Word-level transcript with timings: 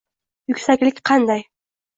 Yuksaklik 0.53 1.03
qanday? 1.11 1.47